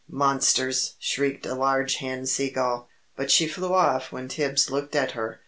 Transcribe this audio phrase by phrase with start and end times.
[0.09, 5.11] "Monsters!" shrieked a large hen sea gull, but she flew off when Tibbs looked at
[5.11, 5.39] her.